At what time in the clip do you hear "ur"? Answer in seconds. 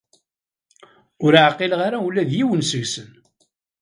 1.25-1.33